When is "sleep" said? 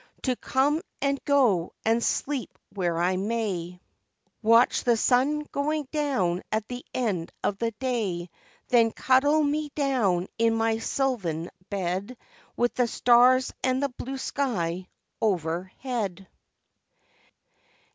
2.03-2.57